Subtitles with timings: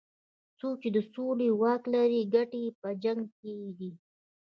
[0.59, 3.91] څوک چې د سولې واک لري ګټې یې په جنګ کې دي.